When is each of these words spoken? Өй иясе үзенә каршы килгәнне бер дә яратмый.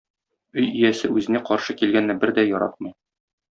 Өй 0.61 0.65
иясе 0.79 1.11
үзенә 1.19 1.43
каршы 1.51 1.77
килгәнне 1.85 2.19
бер 2.25 2.35
дә 2.41 2.47
яратмый. 2.51 2.99